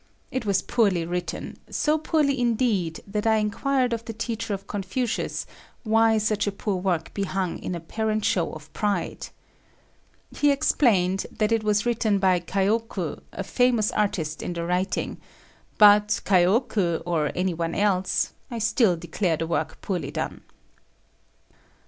[0.31, 5.45] It was poorly written; so poorly indeed that I enquired of the teacher of Confucius
[5.83, 9.27] why such a poor work be hung in apparent show of pride.
[10.35, 15.19] He explained that it was written by Kaioku a famous artist in the writing,
[15.77, 20.41] but Kaioku or anyone else, I still declare the work poorly done.